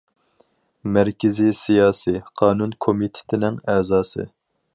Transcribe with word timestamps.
مەركىزىي 0.95 1.53
سىياسىي 1.59 2.17
قانۇن 2.41 2.75
كومىتېتىنىڭ 2.87 3.63
ئەزاسى. 3.75 4.27